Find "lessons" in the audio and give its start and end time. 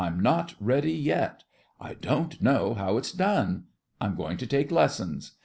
4.71-5.33